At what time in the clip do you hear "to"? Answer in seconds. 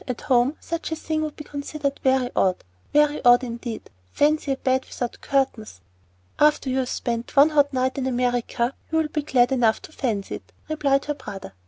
9.83-9.91